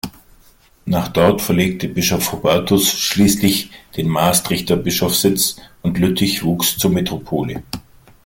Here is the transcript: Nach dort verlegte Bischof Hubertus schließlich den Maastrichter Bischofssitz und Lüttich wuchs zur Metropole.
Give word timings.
Nach 0.87 1.09
dort 1.09 1.43
verlegte 1.43 1.87
Bischof 1.87 2.31
Hubertus 2.31 2.89
schließlich 2.89 3.69
den 3.97 4.07
Maastrichter 4.09 4.75
Bischofssitz 4.75 5.57
und 5.83 5.99
Lüttich 5.99 6.43
wuchs 6.43 6.75
zur 6.79 6.89
Metropole. 6.89 7.61